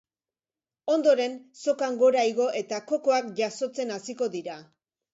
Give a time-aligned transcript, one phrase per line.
[0.93, 1.35] Ondoren,
[1.67, 4.63] sokan gora igo, eta kokoak jasotzen hasiko dira.